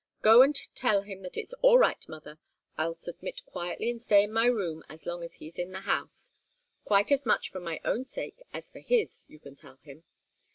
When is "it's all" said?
1.37-1.77